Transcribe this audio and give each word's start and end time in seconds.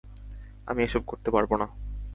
আমি 0.67 0.79
এসব 0.83 1.01
করতে 1.05 1.29
পারবো 1.31 1.55
না। 1.57 1.67